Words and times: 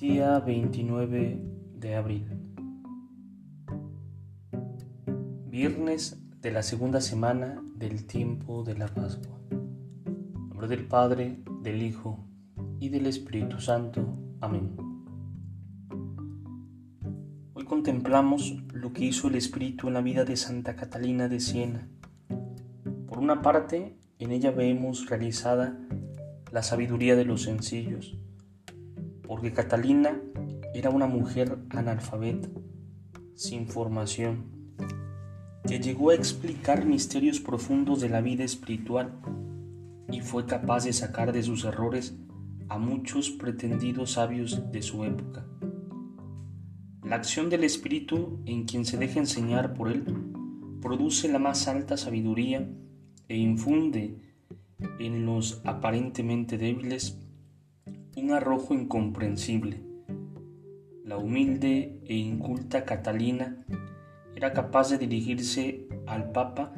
Día 0.00 0.38
29 0.38 1.42
de 1.74 1.96
abril. 1.96 2.28
Viernes 5.48 6.22
de 6.40 6.52
la 6.52 6.62
segunda 6.62 7.00
semana 7.00 7.60
del 7.74 8.06
tiempo 8.06 8.62
de 8.62 8.78
la 8.78 8.86
Pascua. 8.86 9.40
En 9.50 10.50
nombre 10.50 10.68
del 10.68 10.86
Padre, 10.86 11.42
del 11.62 11.82
Hijo 11.82 12.24
y 12.78 12.90
del 12.90 13.06
Espíritu 13.06 13.58
Santo. 13.58 14.16
Amén. 14.40 14.76
Hoy 17.54 17.64
contemplamos 17.64 18.54
lo 18.72 18.92
que 18.92 19.06
hizo 19.06 19.26
el 19.26 19.34
Espíritu 19.34 19.88
en 19.88 19.94
la 19.94 20.00
vida 20.00 20.24
de 20.24 20.36
Santa 20.36 20.76
Catalina 20.76 21.26
de 21.26 21.40
Siena. 21.40 21.88
Por 23.08 23.18
una 23.18 23.42
parte, 23.42 23.98
en 24.20 24.30
ella 24.30 24.52
vemos 24.52 25.10
realizada 25.10 25.76
la 26.52 26.62
sabiduría 26.62 27.16
de 27.16 27.24
los 27.24 27.42
sencillos, 27.42 28.16
porque 29.28 29.52
Catalina 29.52 30.18
era 30.74 30.88
una 30.88 31.06
mujer 31.06 31.58
analfabeta, 31.68 32.48
sin 33.34 33.68
formación, 33.68 34.46
que 35.66 35.78
llegó 35.78 36.10
a 36.10 36.14
explicar 36.14 36.86
misterios 36.86 37.38
profundos 37.38 38.00
de 38.00 38.08
la 38.08 38.22
vida 38.22 38.42
espiritual 38.42 39.20
y 40.10 40.22
fue 40.22 40.46
capaz 40.46 40.84
de 40.84 40.94
sacar 40.94 41.32
de 41.32 41.42
sus 41.42 41.66
errores 41.66 42.16
a 42.70 42.78
muchos 42.78 43.28
pretendidos 43.30 44.12
sabios 44.12 44.72
de 44.72 44.80
su 44.80 45.04
época. 45.04 45.46
La 47.04 47.16
acción 47.16 47.50
del 47.50 47.64
Espíritu 47.64 48.40
en 48.46 48.64
quien 48.64 48.86
se 48.86 48.96
deja 48.96 49.20
enseñar 49.20 49.74
por 49.74 49.92
él 49.92 50.04
produce 50.80 51.28
la 51.28 51.38
más 51.38 51.68
alta 51.68 51.98
sabiduría 51.98 52.66
e 53.28 53.36
infunde 53.36 54.22
en 54.98 55.26
los 55.26 55.60
aparentemente 55.64 56.56
débiles 56.56 57.18
un 58.22 58.32
arrojo 58.32 58.74
incomprensible. 58.74 59.80
La 61.04 61.18
humilde 61.18 62.00
e 62.06 62.16
inculta 62.16 62.84
Catalina 62.84 63.64
era 64.34 64.52
capaz 64.52 64.90
de 64.90 64.98
dirigirse 64.98 65.88
al 66.06 66.32
Papa 66.32 66.74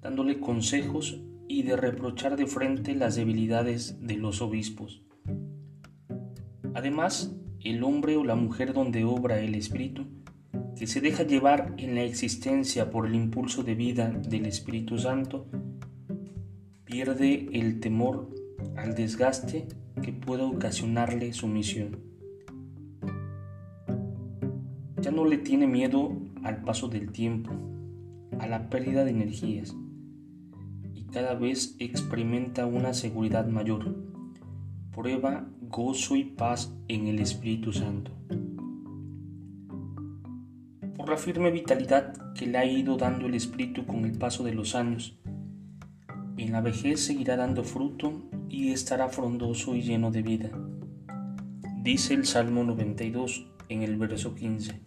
dándole 0.00 0.40
consejos 0.40 1.20
y 1.48 1.62
de 1.62 1.76
reprochar 1.76 2.36
de 2.36 2.46
frente 2.46 2.94
las 2.94 3.16
debilidades 3.16 3.98
de 4.00 4.16
los 4.16 4.40
obispos. 4.40 5.02
Además, 6.74 7.36
el 7.64 7.82
hombre 7.82 8.16
o 8.16 8.24
la 8.24 8.36
mujer 8.36 8.72
donde 8.72 9.04
obra 9.04 9.40
el 9.40 9.54
Espíritu, 9.54 10.06
que 10.76 10.86
se 10.86 11.00
deja 11.00 11.22
llevar 11.22 11.74
en 11.78 11.94
la 11.94 12.02
existencia 12.02 12.90
por 12.90 13.06
el 13.06 13.14
impulso 13.14 13.62
de 13.62 13.74
vida 13.74 14.10
del 14.10 14.46
Espíritu 14.46 14.98
Santo, 14.98 15.46
pierde 16.84 17.48
el 17.52 17.80
temor 17.80 18.30
al 18.76 18.94
desgaste 18.94 19.66
que 20.02 20.12
pueda 20.12 20.44
ocasionarle 20.44 21.32
su 21.32 21.48
misión. 21.48 21.98
Ya 25.00 25.10
no 25.10 25.24
le 25.24 25.38
tiene 25.38 25.66
miedo 25.66 26.12
al 26.42 26.62
paso 26.62 26.88
del 26.88 27.12
tiempo, 27.12 27.52
a 28.38 28.46
la 28.46 28.68
pérdida 28.68 29.04
de 29.04 29.10
energías, 29.10 29.76
y 30.94 31.04
cada 31.04 31.34
vez 31.34 31.76
experimenta 31.78 32.66
una 32.66 32.94
seguridad 32.94 33.46
mayor. 33.46 33.94
Prueba 34.92 35.48
gozo 35.60 36.16
y 36.16 36.24
paz 36.24 36.74
en 36.88 37.06
el 37.06 37.20
Espíritu 37.20 37.72
Santo. 37.72 38.12
Por 40.96 41.08
la 41.10 41.16
firme 41.16 41.50
vitalidad 41.50 42.32
que 42.34 42.46
le 42.46 42.58
ha 42.58 42.64
ido 42.64 42.96
dando 42.96 43.26
el 43.26 43.34
Espíritu 43.34 43.86
con 43.86 44.04
el 44.04 44.18
paso 44.18 44.42
de 44.44 44.54
los 44.54 44.74
años, 44.74 45.18
en 46.46 46.52
la 46.52 46.60
vejez 46.60 47.04
seguirá 47.04 47.36
dando 47.36 47.64
fruto 47.64 48.22
y 48.48 48.70
estará 48.70 49.08
frondoso 49.08 49.74
y 49.74 49.82
lleno 49.82 50.12
de 50.12 50.22
vida. 50.22 50.50
Dice 51.82 52.14
el 52.14 52.24
Salmo 52.24 52.62
92 52.62 53.48
en 53.68 53.82
el 53.82 53.96
verso 53.96 54.34
15. 54.34 54.80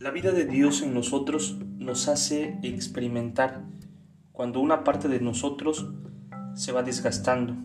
La 0.00 0.10
vida 0.10 0.32
de 0.32 0.44
Dios 0.44 0.82
en 0.82 0.92
nosotros 0.92 1.58
nos 1.78 2.08
hace 2.08 2.58
experimentar 2.62 3.64
cuando 4.32 4.60
una 4.60 4.84
parte 4.84 5.08
de 5.08 5.20
nosotros 5.20 5.88
se 6.54 6.72
va 6.72 6.82
desgastando 6.82 7.56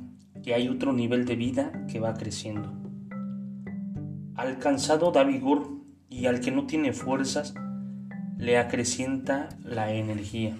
y 0.41 0.53
hay 0.53 0.69
otro 0.69 0.93
nivel 0.93 1.25
de 1.25 1.35
vida 1.35 1.85
que 1.91 1.99
va 1.99 2.13
creciendo. 2.13 2.71
Al 4.35 4.57
cansado 4.57 5.11
da 5.11 5.25
vigor 5.25 5.67
y 6.09 6.27
al 6.27 6.39
que 6.39 6.51
no 6.51 6.65
tiene 6.65 6.93
fuerzas 6.93 7.53
le 8.41 8.57
acrecienta 8.57 9.49
la 9.63 9.93
energía. 9.93 10.57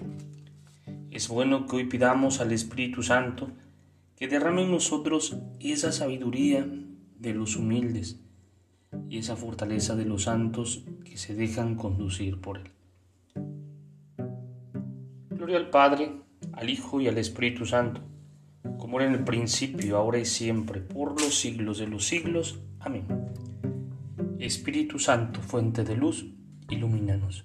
Es 1.10 1.26
bueno 1.26 1.66
que 1.66 1.74
hoy 1.74 1.84
pidamos 1.86 2.40
al 2.40 2.52
Espíritu 2.52 3.02
Santo 3.02 3.50
que 4.16 4.28
derrame 4.28 4.62
en 4.62 4.70
nosotros 4.70 5.36
esa 5.58 5.90
sabiduría 5.90 6.64
de 7.18 7.34
los 7.34 7.56
humildes 7.56 8.20
y 9.08 9.18
esa 9.18 9.34
fortaleza 9.34 9.96
de 9.96 10.04
los 10.04 10.22
santos 10.22 10.84
que 11.04 11.16
se 11.16 11.34
dejan 11.34 11.74
conducir 11.74 12.40
por 12.40 12.58
Él. 12.58 12.70
Gloria 15.30 15.56
al 15.56 15.70
Padre, 15.70 16.12
al 16.52 16.70
Hijo 16.70 17.00
y 17.00 17.08
al 17.08 17.18
Espíritu 17.18 17.66
Santo, 17.66 18.00
como 18.78 19.00
era 19.00 19.10
en 19.10 19.16
el 19.16 19.24
principio, 19.24 19.96
ahora 19.96 20.20
y 20.20 20.24
siempre, 20.24 20.80
por 20.80 21.20
los 21.20 21.36
siglos 21.40 21.78
de 21.78 21.88
los 21.88 22.06
siglos. 22.06 22.60
Amén. 22.78 23.06
Espíritu 24.38 25.00
Santo, 25.00 25.40
fuente 25.40 25.82
de 25.82 25.96
luz, 25.96 26.28
ilumínanos. 26.70 27.44